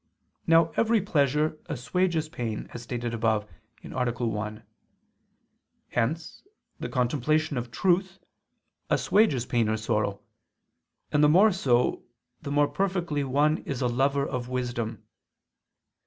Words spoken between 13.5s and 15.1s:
is a lover of wisdom.